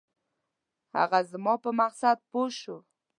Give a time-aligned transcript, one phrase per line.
[0.97, 2.77] هغه زما په مقصد پوی شو.